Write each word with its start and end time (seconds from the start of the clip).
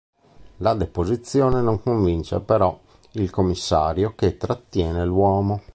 La 0.57 0.73
deposizione 0.73 1.61
non 1.61 1.79
convince 1.83 2.39
però 2.39 2.75
il 3.11 3.29
commissario 3.29 4.15
che 4.15 4.35
trattiene 4.35 5.05
l'uomo. 5.05 5.61